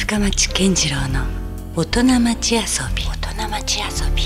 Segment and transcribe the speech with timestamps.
[0.00, 1.26] 深町健次郎の
[1.76, 2.60] 大人町遊
[2.96, 3.04] び。
[3.04, 4.22] 大人町遊び。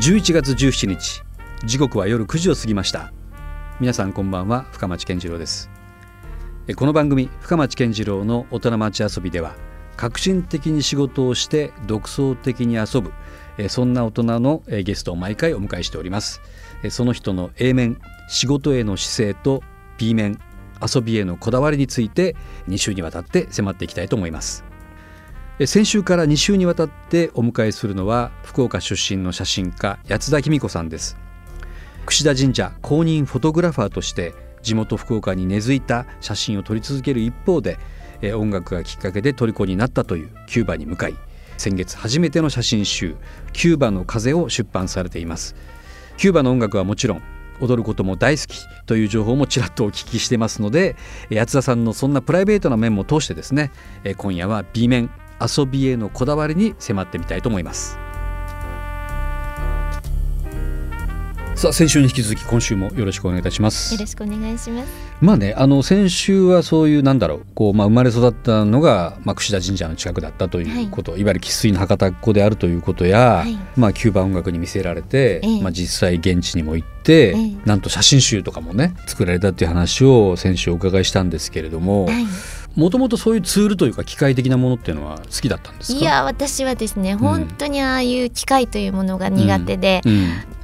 [0.00, 1.22] 11月17日
[1.64, 3.12] 時刻は夜9時を過ぎました。
[3.78, 5.70] 皆さんこんばんは深町健次郎です。
[6.66, 9.54] えこの番組深町健次郎の大人町遊びでは
[9.96, 13.12] 革新的に仕事をして独創的に遊ぶ
[13.56, 16.42] えそんな大人のえゲストを毎回お迎えしております。
[16.82, 19.62] えその人の A 面仕事への姿勢と
[19.96, 20.40] B 面
[20.82, 22.36] 遊びへのこだわりについて
[22.68, 24.64] 2週にわたって迫っていきたいと思います。
[25.58, 31.16] え先週から2週にわたってお迎えするのは福岡出身の写真家八田紀子さんです。
[32.06, 37.78] 櫛田神社公認フォトグラファーとして地元福岡に根付いた写真を撮り続ける一方で
[38.22, 41.14] え音楽がきっかけで虜になったというキューバに向かい
[41.56, 43.16] 先月初めての写真集
[43.52, 45.54] 「キューバの風」を出版されています。
[46.16, 47.22] キューバの音楽はもちろん
[47.60, 50.96] 踊ることも大好きという情報もちらっとお聞きしてますので
[51.32, 53.70] 八田さんのそんなプライベートな面も通してですね
[54.16, 55.10] 今夜は B 面
[55.40, 58.09] 遊びへのこだわりに迫ってみたいと思います。
[61.60, 63.92] さあ先週に引き続き今週もよろしくお願いいたします。
[63.92, 64.90] よろしくお願いします。
[65.20, 82.06] まあねあの先週はそういうなんだろうこう、まあ、生まれ育ったのが、まあ、櫛田神社の近くだったということ、はい、いわゆる生粋の博多っ子であるということや、はい、まあ、キューバ音楽に見せられて、ええ、まあ、実際現地にも行って、え、なんと写真集とかもね作られたっていう話を先週お伺いしたんですけれども。
[82.06, 82.24] はい
[82.76, 90.02] もともとそういうツールというか機械的なものっていうのは好きだったんですいや私はですね、うん、本当にああいう機械というものが苦手で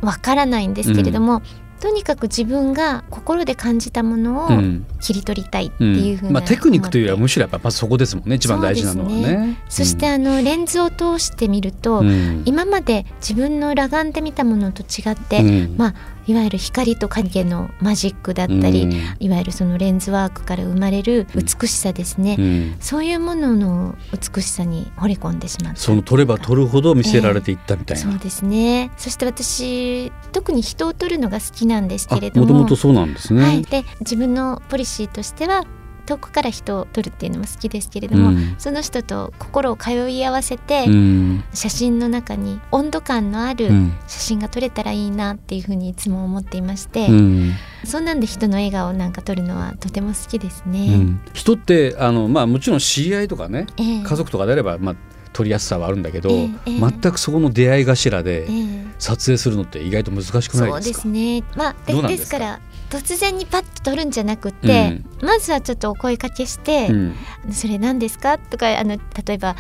[0.03, 1.43] わ、うん、からないんですけれども、
[1.81, 4.49] とにかく自分が心で感じたものを
[5.01, 9.23] 切り取りたいっていうふうな、まあ、テクニックというよりはむしろやっぱまずそこですもんね一番大事なのはね。
[9.23, 12.03] そねそしてあのレンズを通してみると、
[12.45, 15.43] 今まで自分の裸眼で見たものと違って、
[15.77, 15.95] まあ
[16.27, 28.91] いわゆる光と影のマジックだったり、うん、いわゆるそのレンズワークから生まれる美しさですね、うん、そういうものの美しさに惚れ込んでしまったその撮れば撮るほど見せられていったみたいな、えー、そうですね。
[28.97, 32.47] そして私特に人を撮るのが好きなんですけれども。
[32.47, 35.65] もともとそうなんですね、はい、で自分のポリシーとしては
[36.07, 43.69] 遠くから人を撮るっていうのも好きですけれども、うん、その人と心を通い合わせて、うん、写真の中に温度感のある
[44.07, 47.53] 写真が撮れたらいいなっていうふうにいつも思っていまして、うん、
[47.85, 51.19] そんなんで人の笑顔なんか撮るのはとても好きですね。
[51.35, 54.97] 人ってあの、まあ、もちろん知り合いとかね、えー、家族とかであれば、まあ
[55.37, 58.49] 撮りやすさはあるんだけど、えーえー、全くそこの出会い頭で
[58.99, 67.15] 撮影するのって意外と難しくないですか、そうですね、まあ、でですから突然にパッと取るんじゃなくて、うん、まずはちょっとお声かけして「うん、
[67.53, 69.57] それ何ですか?」とかあの例えば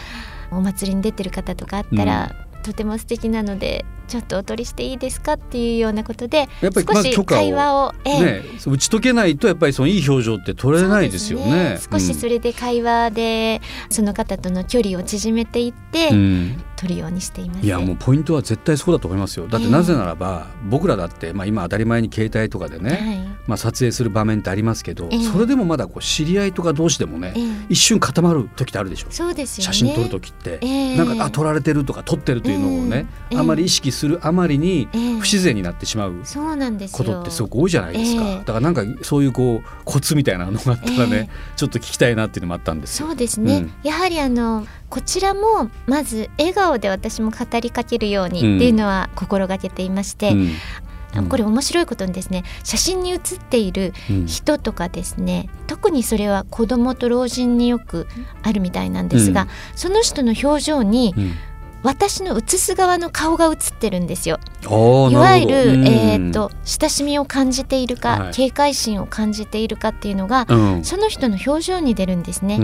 [0.50, 17.66] お祭りに出てる方とかあったら、うん、とても素敵なのでちょっとお取りしていいですかっていうようなことでやっぱり少し会話を、ね、打ち解けないとやっぱりそのいい表情って取れないですよね、ね、少しそれで会話でその方との距離を縮めていって、うん、取るようにしています。
[17.66, 19.48] いやもうポイントは絶対そうだと思いますよ。
[19.48, 29.06] だってなぜならば、えー、僕らだって、まあ、今当たり前に携帯とかでね、はい、まあ、撮影する場面ってありますけど、えー、それでもまだこう知り合いとか同士でもね、えー、一瞬固まる時ってあるでしょ。
[29.10, 30.60] そうですよ、ね、写真撮る時って、
[30.96, 36.22] なんかあ撮られてるとか撮ってるというのをね、あまり意識するあまりに不自然になってしまう
[36.92, 42.96] ことってすごく多いじゃないですか、だからなんかそういうこうコツみたいなのがあったらね、ちょっと聞きたいなっていうのもあったんです。
[42.96, 50.50] そうですね、うん、やはりあのこちらもまず笑顔で私も語りかけるようにっていうのは心がけていまして、うん。
[51.30, 53.94] これ面白いことにですね写真に写っている
[54.26, 58.06] 人とかですね、うん、特にそれは子供と老人によく
[58.42, 61.14] あるみたいなんですが、うん、その人の表情に、
[61.82, 64.40] 私の写す側の顔が写ってるんですよ。
[64.62, 65.54] いわゆる、
[65.86, 72.58] えーと、親しみを感じているか、はい、警戒心を感じているかっていうのが、うん、その人の表情に出るんですね。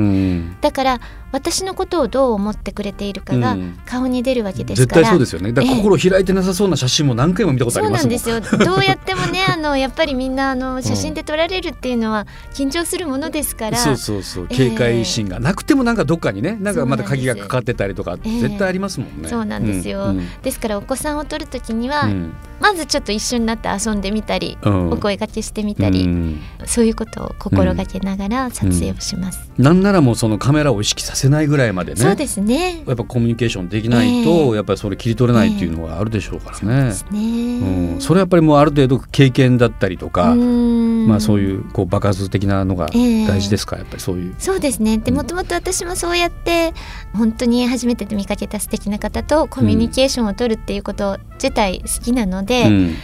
[0.60, 1.00] だから
[1.32, 3.56] 私のことをどう思ってくれているかが
[3.86, 5.52] 顔に出るわけですから、絶対そうですよね。
[5.52, 8.54] だから心開いてなさそうな写真も何回も見たことありますもんそうなんです。
[8.54, 14.48] よどうやってもねあのやっぱりみんなあの写真で撮られるっていうのは緊張するものですから、そうそうそう。
[14.48, 22.34] 警戒心がなくてもなんかどっかにねなんかまだ鍵がかかってたりとか絶対ありますもんね、そうなんですよ、うんうん、ですからお子さんを撮るときには、うん。
[22.60, 32.82] まずちょっと一緒になって遊んでみたり、うん、お声掛けしてみたり、うん、そういうことを心がけながら撮影をします、うん、なんならもうそのカメラを意識させないぐらいまでねそうですね。
[32.86, 37.92] やっぱコミュニケーションできないと、えー、やっぱりそれ切り取れないっていうのがあるでしょうからね、えー、そね。
[37.94, 44.34] うん、それはやっぱりもうある程度経験だったりとかまあそういうこう爆発的なのが大事ですか、えー、やっぱりそういう。
[44.38, 44.98] そうですね。
[44.98, 46.72] でもともと私もそうやって
[47.14, 52.94] 本当に初めて見かけた素敵な方とコミュニケーションを取るっていうこと自体好きなので、うん。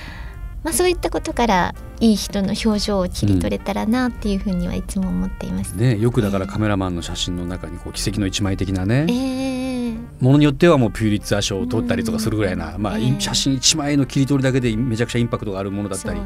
[0.64, 5.72] まあ、そういったことからいい人の表情を切り取れたらなっていうふうにはいつも思っています。
[5.72, 16.20] ね、よくだからカメラマンの写真の中にこう奇跡の一枚的なね、えー、ものによってはもうピューリッツァー賞を取ったりとかするぐらいな、まあ、えー写真一枚の切り取りだけでめちゃくちゃインパクトがあるものだったり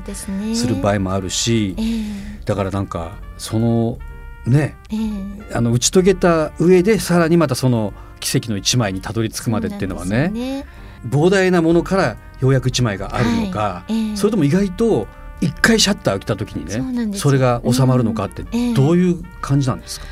[0.54, 3.98] する場合もあるし、えーだからなんかその
[4.46, 10.66] ねえーあの打ち解けた上でさらにまたその奇跡の一枚にたどり着くまでっていうのはねね。
[11.08, 13.92] 膨大なものからようやく一枚があるのか、はい。
[13.92, 14.16] ええ。
[14.16, 15.08] それとも意外と
[15.42, 18.44] 一回シャッターを来た時にねそれが収まるのかって
[18.74, 20.06] どういう感じなんですか、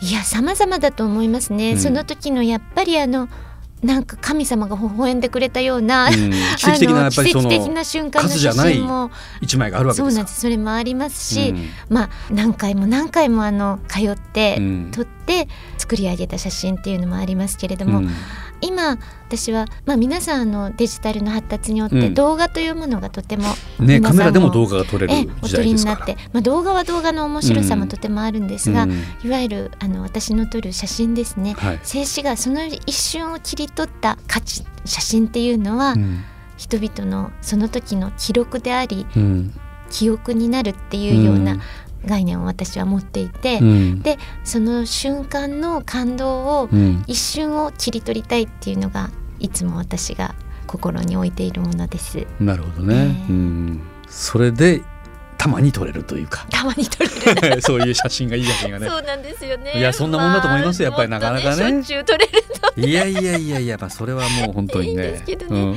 [0.00, 1.78] いや様々だと思いますね、うん。
[1.78, 3.28] その時のやっぱりあの
[3.82, 6.30] なんか神様が微笑んでくれたような、うん。
[6.56, 9.10] 奇跡的なやっぱり奇跡的な瞬間の写真も。
[9.42, 10.18] 一枚があるわけそうですか？
[10.20, 10.40] なんです。
[10.40, 11.68] それもありますし、うん。
[11.90, 14.88] まあ何回も何回もあの通って、うん。
[14.90, 18.10] 撮って作り上げた写真っていうのもありますけれども、うん
[18.64, 22.14] 今私は、まあ、皆さんあのデジタルの発達によってうん。
[22.14, 23.44] 動画というものがとても、
[23.80, 29.02] ね、皆さんカメラでも動画が撮れえる時お撮りになって、まあ、動画は動画の面白さもとてもあるんですが、うん。
[29.24, 31.80] いわゆるあの私の撮る写真ですね、はい。
[31.82, 36.24] 静止画その一瞬を切り取った価値写真っていうのは、うん。
[36.56, 39.54] 人々のその時の記録でありうん。
[39.90, 41.58] 記憶になるっていうような
[42.04, 44.02] 概念を私は持っていて、うん。
[44.02, 47.04] でその瞬間の感動をうん。
[47.06, 49.10] 一瞬を切り取りたいっていうのが
[49.40, 50.34] いつも私が
[50.66, 52.26] 心に置いているものです。
[52.40, 53.02] なるほどね、ええ。
[53.30, 54.82] うん、それで
[55.36, 56.46] たまに撮れるというか。
[56.50, 57.60] たまに撮れる。
[57.62, 58.88] そういう写真がいい写真がね。
[58.88, 59.72] そうなんですよね。
[59.76, 60.88] いやそんなもんだと思いますよ。
[60.88, 61.48] やっぱりなかなかね。
[61.48, 62.32] もっとしょっちゅう撮れる
[62.76, 65.22] いやいやいやいや、まあ、それはもう本当にね。
[65.48, 65.76] うんうん、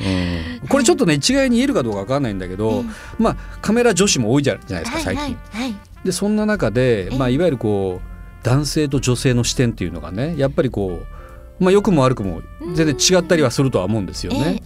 [0.68, 2.84] これちょっとね一概に言えるかどうかわかんないんだけど、
[3.18, 5.22] まあカメラ女子も多いじゃないですか最近。
[5.22, 5.62] はいはい。
[5.62, 5.76] はい。
[6.04, 7.18] でそんな中で、ええ。
[7.18, 11.00] まあ、いわゆるこう男性と女性の視点っていうのがねやっぱりこ
[11.60, 12.42] う、まあ、良くも悪くも
[12.74, 14.62] 全然違ったりはするとは思うんですよね。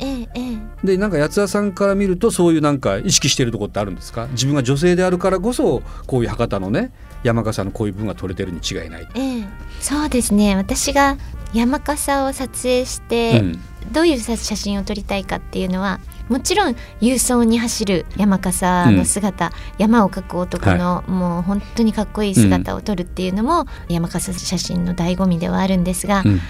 [0.84, 4.26] でなんか八田さんから見るとそういうなんか意識してるところってあるんですか？
[4.32, 6.92] 自分が女性であるからこそこういう博多のね
[7.22, 9.08] 山笠のこういう部分が撮れてるに違いない。
[9.14, 9.44] ええ。
[9.80, 10.56] そうですね。
[10.56, 11.16] 私が
[11.54, 13.60] 山笠を撮影して、うん。
[13.92, 26.40] どういう写真を撮りたいかっていうのはもちろん勇壮に走る山笠の姿、山を描く男の、もう本当にかっこいい姿を撮るっていうのも、山笠写真の醍醐味ではあるんですが、うん。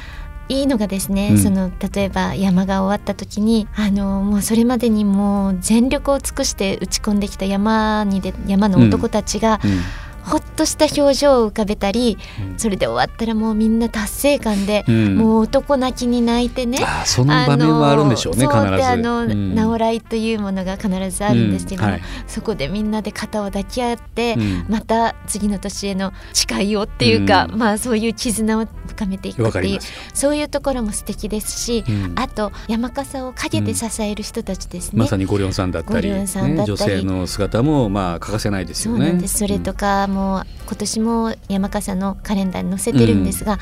[0.48, 1.38] いいのがですね、うん。
[1.38, 9.80] その例えば山が終わった時にあのもうそれまでにもう全力を尽くして打ち込んできた山にで山の男たちが、うん
[10.24, 12.16] ほっとした表情を浮かべたり、
[12.52, 12.58] うん。
[12.58, 15.16] それで終わったらもうみんな達成感で、うん。
[15.16, 16.78] もう男泣きに泣いてね。
[16.84, 18.70] ああその場面はあるんでしょうねあの必ず。
[18.70, 19.54] そうであの、うん。
[19.54, 22.02] 直らいというものが必ずあるんですけどはい。
[22.26, 24.66] そこでみんなで肩を抱き合って、うん。
[24.68, 27.58] また次の年への誓いをっていうか、うん。
[27.58, 29.80] まあそういう絆を深めていくっていう。
[30.14, 32.12] そういうところも素敵ですし、うん。
[32.16, 35.00] あと山笠を陰で支える人たちですね。
[35.00, 36.72] まさにゴリョンさんだったり、ゴリョンさんだったり。
[36.72, 38.98] ね、女性の姿もまあ欠かせないですよね。
[38.98, 39.38] そうなんです。
[39.38, 43.58] それとかも今年も山笠のカレンダーに載せてるんですが、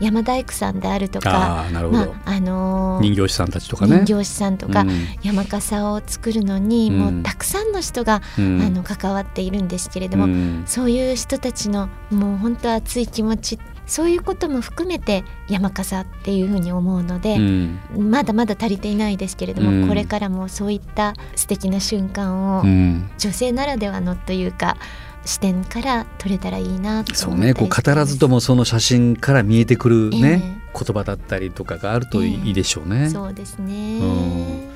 [0.00, 1.30] 山大工さんであるとうんか
[1.72, 4.02] まああのー人形師さんたちとかね。
[4.04, 4.90] 人形師さんとか、うん。
[5.22, 6.98] 山笠を作るのに、うん。
[6.98, 8.62] もうたくさんの人が、うん。
[8.62, 10.64] あの関わっているんですけれども、うん。
[10.66, 17.78] そういう人たちのもう本当熱い気持ちそういうことも含めて山笠っていうふうに思うので、うん。
[18.10, 19.88] まだまだ足りていないですけれども、うん。
[19.88, 23.10] これからもそういった素敵な瞬間を、うん。
[23.18, 24.76] 女性ならではのというか
[25.24, 33.08] 視点から撮れたらいいなとそうねこう語らずともその写真から見えてくるね、え言葉だったりとかがあるといい,、ええでしょうね。
[33.08, 34.73] そうですね、うん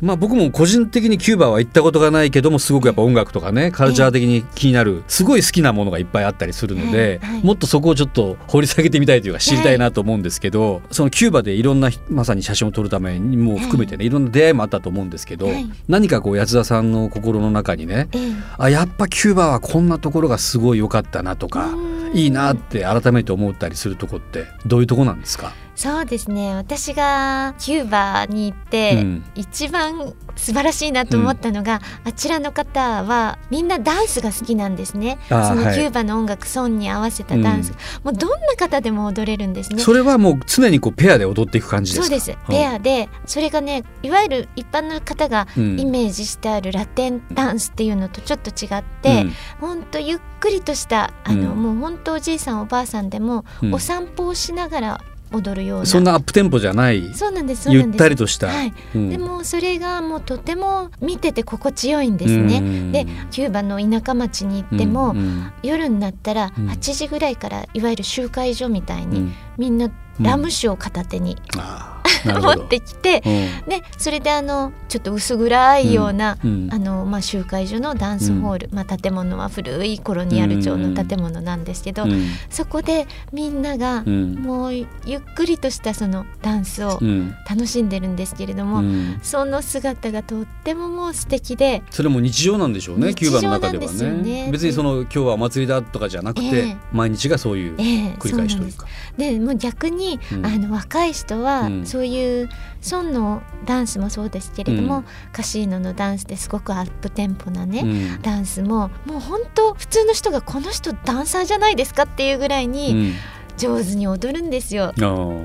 [0.00, 15.66] まあ僕も個人的にキューバは行ったことがないけどもすごくやっぱ音楽とかねカルチャー的に気になるすごい好きなものがいっぱいあったりするので、もっとそこをちょっと掘り下げてみたいというか知りたいなと思うんですけど、そのキューバでいろんなまさに写真を撮るためにも含めてね、い、ろんな出会いもあったと思うんですけど、はい。
[15.88, 22.00] 何かこう八田さんの心の中にねええあやっぱキューバはこんなところがすごい良かったなとかうん。
[22.12, 26.54] いいなって改めて思ったりするとこってどういうとこなんですか、そうですね。
[26.54, 29.24] 私がキューバに行って、うん。
[29.34, 35.18] 一番素晴らしいなと思ったのが、あちらの方はみんなダンスが好きなんですね。
[35.30, 37.72] そのキューバの音楽ソンに合わせたダンス、
[38.04, 39.82] もうどんな方でも踊れるんですね。
[39.82, 42.20] それはもう常にこうペアで踊っていく感じですか？
[42.20, 42.38] そうです。
[42.50, 45.80] ペアでそれがねいわゆる一般の方がうん。
[45.80, 49.32] イメージしてあるラテンダンスっていうのとちょっと違って、うん。
[49.60, 51.62] ほんとゆっくりとしたあの、うん。
[51.62, 53.74] もうほんとおじいさんおばあさんでも、うん。
[53.74, 55.00] お散歩をしながら
[55.32, 55.86] 踊るような。
[55.86, 57.12] そんなアップテンポじゃない。
[57.14, 58.72] そうなんですゆったりとした、はい。
[58.94, 59.10] うん。
[59.10, 62.58] でもそれがもうとても見てて心地よいんですね。
[62.58, 62.92] うん。
[62.92, 65.52] でキューバの田舎町に行っても、うんうん。
[65.62, 66.68] 夜になったらうん。
[66.68, 69.34] 8時ぐらいからいわゆる集会所みたいに、うん。
[69.58, 82.26] みんなラム酒を片手に、あ持ってきて、でそれであのちょっと薄暗いような、うんあのまあ、集会所のダンスホール、まあ、建物は古いコロニアル調の建物なんですけど、うん。
[82.50, 84.34] そこでみんながうん。
[84.34, 84.86] もうゆ
[85.16, 87.34] っくりとしたそのダンスをうん。
[87.48, 89.18] 楽しんでるんですけれども、うん。
[89.22, 94.10] その姿がとってももう素敵でそれも日常なんでしょうねキューバの中ではね。
[94.10, 96.76] ね別にその今日はお祭りだとかじゃなくて、ええ。
[96.92, 98.86] 毎日がそういうええ繰り返しというか、
[99.16, 100.46] でもう逆に、うん。
[100.46, 101.86] あの若い人は、うん。
[101.86, 102.48] そういう
[102.80, 105.04] ソンのダンスもそうですけれども、うん。
[105.32, 108.22] カシーノのダンスですごくアップテンポなね、うん。
[108.22, 113.14] ダンスももう本当普通の人がこの人ダンサーじゃないですかっていうぐらいに
[113.56, 114.92] 上手に踊るんですよ。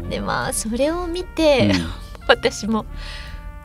[0.09, 1.71] でまあそれを見て、
[2.27, 2.85] 私も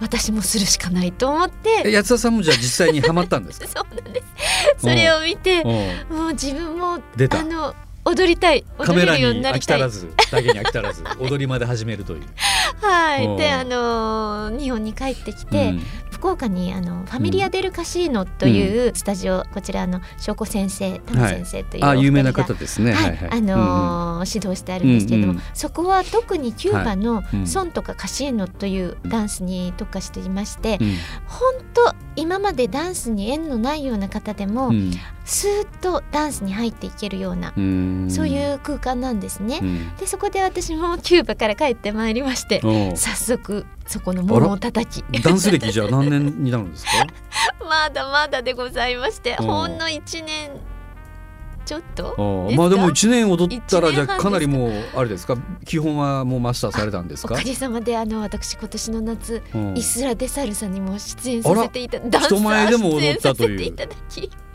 [0.00, 3.66] 私もするしかないと思っうん、てえ八田さんもじゃあ実際にハマったんですか？
[3.80, 4.26] そうなんです。
[4.78, 5.62] それを見て
[6.10, 6.14] う。
[6.14, 7.40] んもう自分も出た。
[7.40, 7.74] あの
[8.10, 8.64] 踊りたい。
[8.78, 12.22] 踊カメラにれるようにな飽き足らずだけに飽き足らず 踊りまで始めるという。
[12.80, 15.82] はい、であの日本に帰ってきて、うん。
[16.20, 22.92] 福岡にあのファミリア・デル・カシーノというスタジオ、こちらの翔子先生タム先生というお二人が、あ有名な方ですね。
[22.92, 23.18] はい。
[23.30, 25.44] あのー指導してあるんですけれども、うんうん。
[25.54, 27.46] そこは特にキューバのうん。
[27.46, 30.96] ソンとかカシーノというダンスに特化していまして、うん。
[31.26, 34.92] 本当今までダンスに縁のないような方でも、うん
[35.32, 38.08] スーッとダンスに入っていけるような、うん。
[38.10, 39.60] そういう空間なんですね。
[39.62, 39.96] うん。
[39.96, 42.60] でそこで私もキューバから帰ってまいりまして
[42.96, 45.04] 早速そこの門を叩き。
[45.22, 46.90] ダンス歴じゃあ何年になるんですか？
[47.64, 49.44] まだまだでございましてう。
[49.44, 50.50] んほんの1年
[51.64, 55.36] ちょっとまあでも一年踊ったらじゃあかなりもうあれですか？
[55.64, 57.34] 基本はもうマスターされたんですか？
[57.34, 57.44] おか？
[57.44, 59.78] げさまであの私今年の夏うん。
[59.78, 63.76] イスラ・デサルさんにも出演させていたダンサー人前でも踊ったという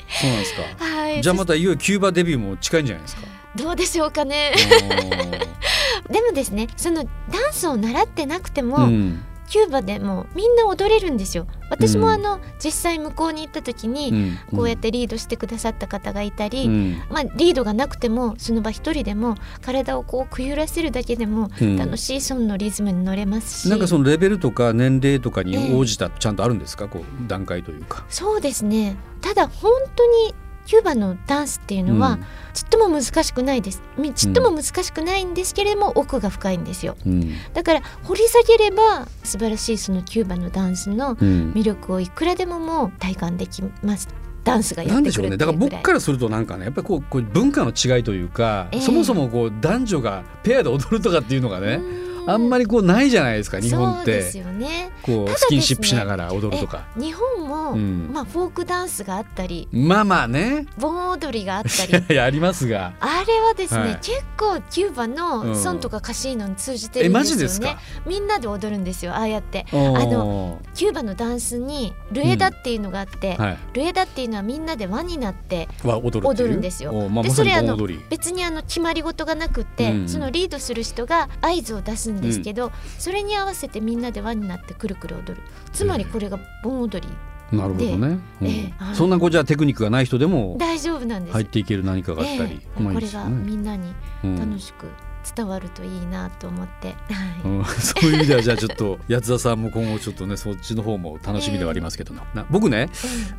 [0.09, 0.85] そうなんですか。
[0.85, 3.21] はいじゃあまたいよいよキューバデビューも近いんじゃないですか。
[3.55, 4.51] どうでしょうかね
[6.11, 11.47] でもですねそのダンスを習ってなくても、うんキューバでもみんな踊れるんですよ。
[11.69, 12.13] 私もうん。
[12.13, 14.57] あの、実際向こうに行った時に、うん。
[14.57, 17.01] こうやってリードしてくださった方がいたり、うん。
[17.09, 21.77] まあ、リードがなくてもその場一人でも体をこうくゆらせるだけでもうん。
[21.77, 28.05] 楽しいソンのリズムに乗れますし、なんかそのレベルとか年齢とかに応じたちゃんとあるんですか、こう段階というか。
[28.09, 28.97] そうですね。
[29.21, 32.19] ただ本当にキューバのダンスっていうのは、
[32.53, 33.81] ちっとも難しくないです。
[33.97, 36.97] みちっとも難しくないんですけれども、奥が深いんですよ。
[37.05, 37.33] うん。
[37.53, 41.51] だから掘り下げれば素晴らしいそのキューバのダンスのうん。
[41.55, 44.07] 魅力をいくらでももう体感できます。
[44.43, 45.37] ダンスがやなんってくるでしょうね。
[45.37, 48.81] だから僕からするとなんかねやっぱりこうこう文化の違いというか、ええ。
[48.81, 51.79] そもそもこう男女がペアで踊るとかっていうのがね、
[52.27, 54.11] あんまりりこうないじゃないですか日本って。
[54.11, 56.85] ですよねこうスキンシップしながら踊るとか。
[56.97, 58.09] 日本も、うん。
[58.11, 60.65] まあフォークダンスがあったりまあまあね。
[60.77, 61.93] 盆踊りがあったいり。
[61.93, 62.93] や いやありますが。
[62.99, 63.99] あれはですね、はい。
[64.01, 65.15] 結構キューバうん。
[65.15, 67.39] のソンとかカシーノに通じてるえマんですよね。
[67.39, 67.79] ジですか？
[68.05, 69.65] みんなで踊るんですよああやって。
[69.71, 76.91] あのキューバのダンスにルエダっていうのがあって、はい、ルエダっていうのはみんなで輪になっては踊る踊るんですよ。
[76.91, 77.77] おまあ、でそれあの
[78.09, 80.09] 別にあの決まり事がなくって、うん。
[80.09, 85.37] そのリードする人が合図を出すんですけど、それに合わせてみんなで輪になってくるくる踊る。
[85.71, 87.13] つまりこれが盆踊り。
[87.51, 88.47] なるほどね、うん。
[88.47, 93.93] ええはいそんなこうじゃあテクニックがない人でも大丈夫なんです、入っていける何かがあったり、ええこれがみんなに
[94.23, 94.35] うん。
[94.39, 94.87] 楽しく
[95.35, 96.95] 伝わるといいなと思って、はい。
[97.43, 97.65] うん。
[97.79, 102.89] そういう意味ではじゃあちょっと八田さんも今後ちょっとねそっちの方も楽しみではありますけどなな僕ね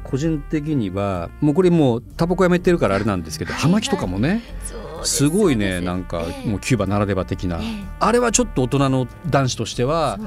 [0.03, 6.49] 個人的にはもうこれもうタバコやめてるからあれなんですけどはい葉巻とかもねそうですすごいねなんかええ。
[6.49, 7.59] もうキューバならでは的な。
[7.59, 7.85] ええ。
[8.01, 10.19] あれはちょっと大人の男子としては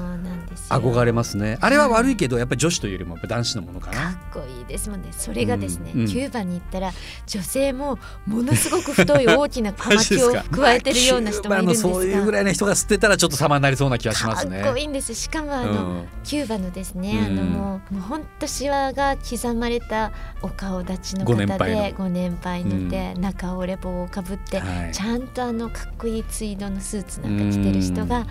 [0.70, 1.58] 憧れますね。
[1.62, 4.90] あれは悪いけどやっぱり女子というよりも男子のものかかなっこいいです。
[4.90, 6.92] もんねそれがですね、キューバに行ったら
[7.28, 14.62] 女性もものすごく太い大きな葉巻を加えてるような人もいるんですが、そういうぐらいの人が吸ってたらちょっと様になりそうな気がしますね。
[14.62, 16.08] かっこいいんですしかもあの、うん。
[16.24, 17.40] キューバのですね、うん。
[17.40, 20.12] あのもう本当シワが刻まれた
[20.42, 22.90] お顔立ちの方でご年配の。
[22.90, 24.92] で、中折れ棒をかぶって、はい。
[24.94, 28.26] ちゃんとあのかっこいいツイードのスーツなんか着てる人が、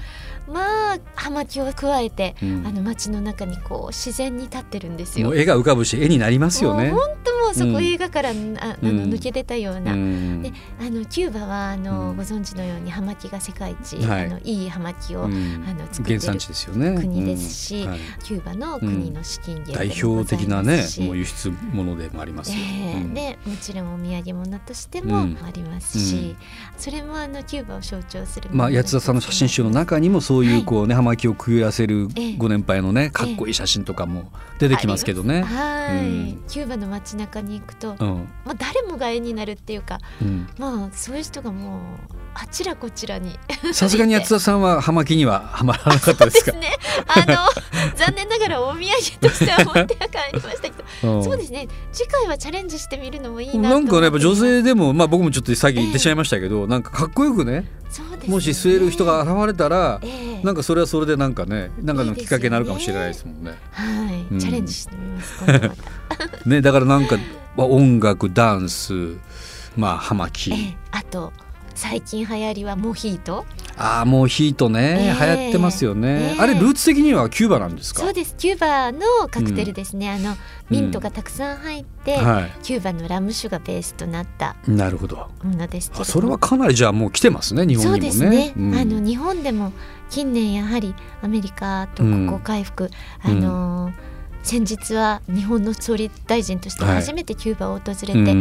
[0.52, 2.66] まあ葉巻を加えて、うん。
[2.66, 5.28] あの街の中にこう自然に立ってるんですよ。
[5.28, 5.36] もう。
[5.36, 6.90] 絵が浮かぶし絵になりますよね。
[6.90, 7.84] もう本当もうそこうん。
[7.84, 9.10] 映画から、ああのうん。
[9.10, 10.42] 抜け出たような、うん。
[10.42, 12.16] であのキューバはあの、うん。
[12.16, 14.26] ご存知のように葉巻が世界一、はい。
[14.26, 15.64] あのいい葉巻を、うん。
[15.68, 16.98] あの作ってる原産地ですよね。
[16.98, 17.90] 国ですしうん。
[17.90, 18.00] はい。
[18.24, 22.94] キューバの国の資金源代表的なねもう輸出物でもありますよ、ええ。
[22.94, 23.14] うん。
[23.14, 25.38] でもちろんお土産物としてもうん。
[25.44, 26.36] ありますし、うん。
[26.78, 32.36] それもあのキューバを象徴するまあ、八田さんの写真集の中にもそういうこうね葉巻をくゆらせるええ。
[32.36, 35.42] ご年配のねかっこいい写真とかも出てきますけどね。
[35.42, 36.42] はい、うん。
[36.48, 38.28] キューバの街中に行くと、うん。
[38.44, 40.48] まあ、誰もが絵になるっていうかうん。
[40.58, 41.80] まあそういう人がもう
[42.34, 43.38] あちらこちらに
[43.72, 46.52] さすがに八田さんは葉巻にははまらなかったですか？
[46.52, 46.70] ね。
[47.06, 47.36] あの
[47.96, 51.22] 残念ながらお土産としては持っては帰りましたけど。
[51.22, 51.68] そうですね。
[51.92, 57.64] 次回はチャレンジしてみるのもいいななんかねやっぱ女性でもまあ僕もちょっとさっき言ってしまいましたけど、えー、なんかかっこよくねね、
[58.28, 63.50] もし据える人が現れたら、えー、なんかそれはそれでなんかねなんかのきっかけになるかもしれないですもんね。
[63.50, 66.48] いねはい、うん、チャレンジしてみます。
[66.48, 67.16] ねだからなんか
[67.56, 69.16] 音楽ダンス
[69.76, 71.32] まあ葉巻、えー、あと
[71.78, 73.46] 最近流行りはモヒート？
[73.76, 78.02] ああモヒートね、えー、流行ってますよね、えー、あれルーツ的にはキューバなんですか？
[78.02, 78.34] そうです。
[78.36, 80.36] キューバのカクテルですね、うん、あの
[80.70, 85.28] ミントがたくさん入って、うんはい、キューバのラム酒がベースとなったなるほど。
[85.44, 88.10] ものですあそれはかなりじゃあもう来てますね日本にもね。
[88.10, 89.72] そうですね、うん、あの日本でも
[90.10, 92.90] 近年やはりアメリカと国交回復、
[93.22, 94.07] あのー
[94.42, 98.34] 先日は日本の総理大臣として初めてキューバを訪れて、はい、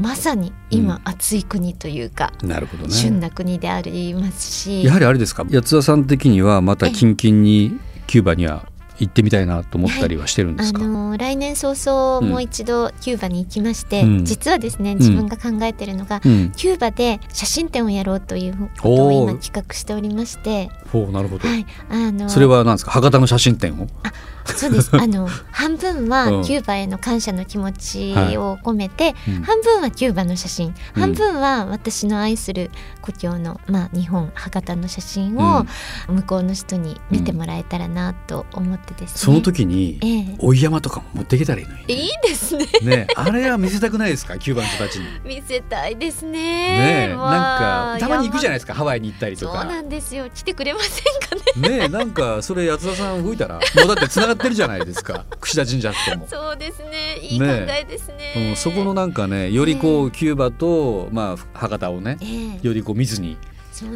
[0.00, 4.84] まさに今暑い国というか、なるほどね、旬な国でありますし。
[4.84, 5.44] やはりあれですか？
[5.44, 8.66] 八田さん的にはまた近々にキューバには
[8.98, 20.70] 行ってみたいなと思ったりはしてるんですか、はい、あの来年早々もう一度キューバに行きまして、うん、実はですね自分が考えているのが、うん、キューバで写真展をやろうということを今企画しておりまして。
[20.92, 22.90] おなるほど、はい、あのそれは何ですか？
[22.92, 23.88] 博多の写真展を？
[24.02, 24.12] あ
[24.46, 24.90] そうです。
[24.96, 32.70] あの半分はキューバへの感謝の気持ちを込めて、はいうん、半分はキューバの写真、半分は私の愛する
[33.00, 35.66] 故郷の、まあ、日本博多の写真を
[36.08, 42.66] 向こうの人に見てもらえたらなと思ってですね、その時に、ええ、追い山とかも持ってきたらいいのに、ね、いいですね。
[42.82, 43.06] ね。
[43.16, 44.38] あれは見せたくないですか？
[44.38, 45.06] キューバの人たちに。
[45.24, 46.32] 見せたいですね。
[46.32, 48.74] ねなんかたまに行くじゃないですか？
[48.74, 49.62] ハワイに行ったりとか。
[49.62, 50.28] そうなんですよ。
[50.30, 51.31] 来てくれませんか？
[51.56, 51.78] ね。
[51.80, 55.24] ねなんかそれ八田さん動いたらもうだって繋がってるじゃないですか。
[55.40, 56.26] 櫛田神社とも。
[56.28, 57.18] そうですね。
[57.20, 63.36] いい考えですね、ね、うん、そこのなんかねよりこう、キューバとまあ博多をね、えー、よりこう密に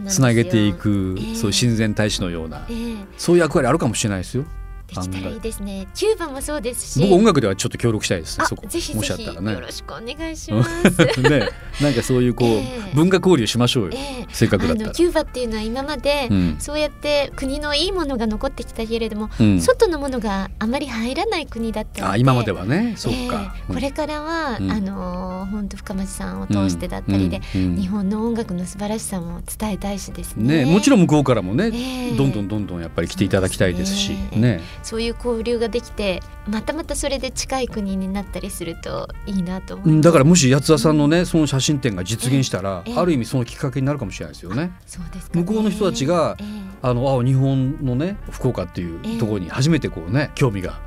[0.09, 4.45] つなげていくそういう親善大使のような、えー、そういう役割あるかもしれないですよ。
[4.87, 5.89] できたらいいですね。
[5.95, 8.47] キューバもそうですし、僕音楽ではちょっと協力したいですね。
[8.47, 8.67] そこ。
[8.67, 10.91] ぜひぜひよろしくお願いします。
[11.21, 11.51] ね、
[11.81, 13.91] なんかそういうこう、 えー、文化交流しましょうよ。
[13.95, 14.91] えー、せっかくだったら。
[14.91, 23.55] キューバっていうのは今まで、うん、そうやって国のいいものが残ってきたけれども、うん、外のものがあまり入らない国だったので、あ今まではね、そうか。
[23.69, 30.65] えー、これからは、あの本当深町さんを通してだったりで、日本の音楽の素晴らしさも伝えたいしですね。
[30.65, 31.71] ねもちろん向こうからもね、
[32.17, 34.61] どんどんどんどんやっぱり来ていただきたいですし、ね。
[34.83, 44.73] そういう交流ができてまたまたそれで近い国になったりするといいなと思だからもし八田さんのね、その写真展が実現したら、ある意味そのきっかけになるかもしれないですよね。
[44.87, 46.37] そうです、ね、向こうの人たちが、
[46.83, 50.81] あのあ日本のね福岡っていうところに初めてこうね興味が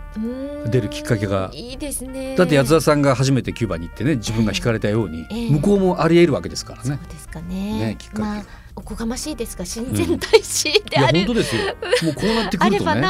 [0.67, 1.51] 出るきっかけが。
[1.53, 2.35] いいですね。
[2.35, 6.89] だって八田さんが初めてキューバに行ってね自分が惹かれたように、向こうもありえるわけですからね。
[6.89, 7.79] そうですかね。
[7.79, 8.43] ねきっかけ、まあ
[8.79, 11.63] おこがましいですが親善大使である、うん、本当ですよ。
[12.03, 13.03] もうこうなってくるとね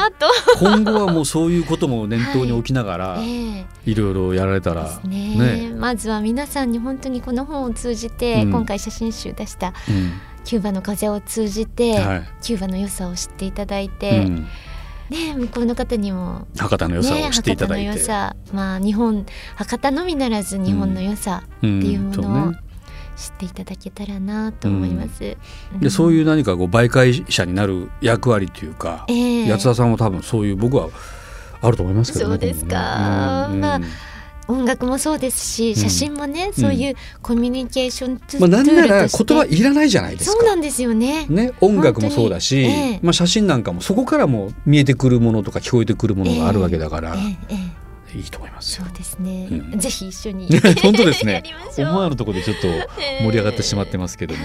[0.58, 3.22] 今後はもうそういうことも念頭に置きながら、はい。
[3.22, 10.12] えー、いろいろやられたら、ね、ね、まずは皆さんに本当にこの本を通じて、うん、今回写真集出した、うん、
[10.44, 14.26] キューバの風を通じて、はい、キューバの良さを知っていただいて、
[15.10, 16.46] ね、向こうの方にも。
[16.56, 22.52] 博多の良さを知っていただいて、ね、まあ、日本博多のみならず日本の良さっていうものを、
[23.16, 25.36] 知っていただけたらなと思います。
[25.74, 30.88] うん、でそういう何かこう媒介者になる役割というか、えー、八田さんも多分そういう僕は
[31.60, 32.30] あると思いますけどね。
[32.30, 33.48] そうですか。
[33.48, 33.54] ね。
[33.54, 33.80] うん、まあ
[34.50, 40.36] 音楽もそうですし写真もね、うん、そういうコミュニケーションツールとして、まあ、なんなら言葉いらないじゃないですか。
[40.36, 41.26] そうなんですよね。
[41.28, 47.80] ね音楽もそうだし、えー、まあ、写真なんかもそこからも見えてくるものとか聞こえてくるものがあるわけだから、えーえー
[48.12, 50.48] いいと思いますそうですね、うん、ぜひ一緒に
[50.82, 51.44] 本当ですね。
[51.78, 52.66] 思わぬところでちょっと
[53.22, 54.40] 盛り上がってしまってますけども、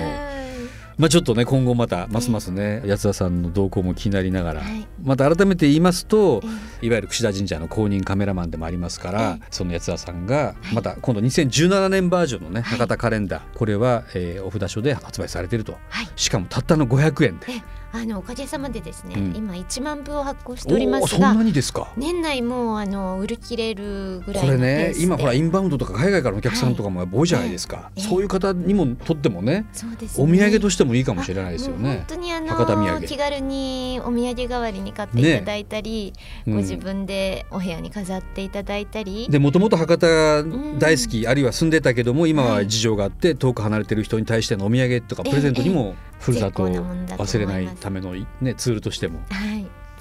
[0.97, 6.41] まあちょっとね今後またますますね、八田さんの動向も気になりながら、はい、また改めて言いますと、
[6.81, 15.77] いわゆる櫛田神社の公認カメラマンでもありますから、その八田さんがまた今度2017年バージョンのね博多カレンダーこれは、えー、お札所で発売されていると、
[16.15, 17.47] しかもたったの500円で。
[17.95, 21.33] あのおかげさまでですね、うん、今1万部を発行しておりますが
[21.95, 29.65] 年内もあの売り切れるぐらいこれね今ほらインバウンドとか海外からのお客さんとかも多いじゃないですか、はい、そういう方にもとってもね
[30.17, 31.97] お土産としてもいいかもしれないですよね。
[31.97, 36.13] 本当にあの気軽にお土産代わりに買っていただいたり、
[36.45, 40.07] ね、ご自分でお部屋に飾っていただいたり、でもともと博多
[40.79, 49.19] 大好き、うん、あるいは住んでたけども今は事情があって遠く離れてる人に対してのお土産とかプレゼントにもふるさとを忘れないための、ね、ツールとしても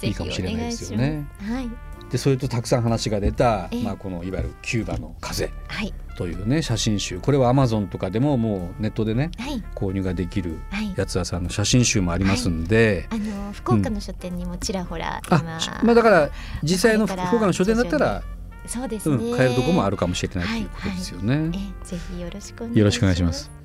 [0.03, 0.11] い。
[0.11, 1.27] いかもしれないですよね。
[1.40, 1.70] はい、
[2.11, 5.50] でそれとたくさん話が出た、まあ、このいわゆるキューバの風
[6.16, 7.18] というね、写真集。
[7.18, 10.59] これはアマゾンとかでももうネットでね、はい、購入ができる
[10.96, 16.31] 八つさんの写真集もありますんで、はい、あの福岡の書店にもちらほら、うん、あまあだから
[16.62, 18.22] 実際の福岡の書店だったら
[18.66, 21.50] そうですね、うん、買えるとこもあるかもしれないということですよね。
[21.83, 22.68] ぜひよろしくお
[23.07, 23.63] 願いします。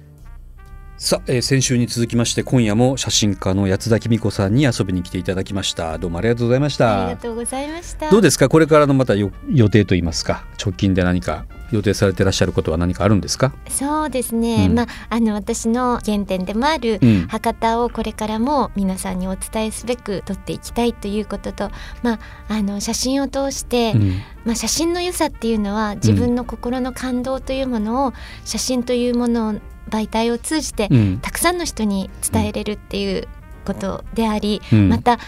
[1.01, 5.97] さあ、えー、先週に続きまして今夜も写真家の八田紀美子さんに遊びに来ていただきました。
[5.97, 7.05] どうもありがとうございました。
[7.05, 8.09] ありがとうございました。
[8.11, 8.49] どうですか？
[8.49, 9.31] これからのまた予
[9.69, 11.45] 定といいますか直近で何か？
[11.71, 13.53] 予定されていらっしゃることは何かあるんですか？
[13.69, 21.71] そうですね、うん、まああの私の原点でもある博多をこれからも皆さんにお伝えすべく撮っていきたいということと、
[22.03, 24.09] まああの写真を通して、うん、
[24.45, 28.13] まあ写真の良さっていうのは自分の心の感動というものを
[28.45, 29.53] 写真というものを
[29.89, 30.87] 媒体を通じて、
[31.21, 33.27] たくさんの人に伝えれるっていう
[33.65, 35.19] ことであり、また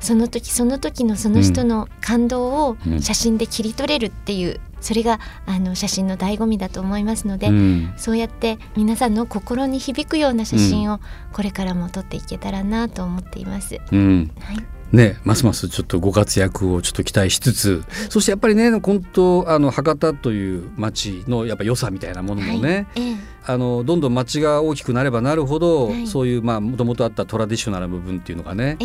[0.00, 11.00] その時その時のその人の感動を写真で切り取れるっていう、それがあの写真の醍醐味だと思いますので、うん、そうやって皆さんの心に響くような写真を
[11.32, 13.80] これからも撮っていけたらなと思っています。
[13.92, 14.64] うん、はい。
[14.92, 23.08] ね、ますますちょっとご活躍をちょっと期待しつつ、そしてやっぱりね本当あの博多という町のやっぱ良さみたいなものもね、はい。
[23.08, 23.16] ええ、
[23.48, 28.76] あのどんどん町が大きくなればなるほど、はい、そういうまあもともとあったトラディショナル部分っていうのがね、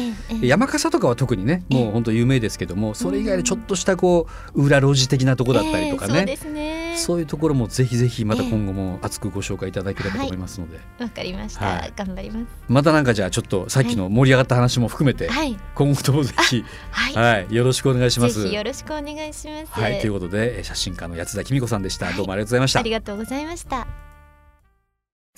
[0.41, 10.79] え、山笠とかは特にねもう本当有名ですけどもそれ以外でちょっとしたこう裏路地的なとこだったりとかね,、そういうところもぜひぜひまた今後も熱くご紹介いただければと思いますので。
[10.99, 12.45] わ、かりました、はい、頑張ります。
[12.69, 18.47] またなんかじゃあちょっとさっきの盛り上がった話も含めて、はい、今後ともぜひ、はい、はい、よろしくお願いします。
[18.47, 19.71] よろしくお願いします。
[19.71, 19.99] はい。
[19.99, 22.79] ということで写真家の八田紀美子さんでした、どうもありがとうございました。
[22.79, 24.12] ありがとうございました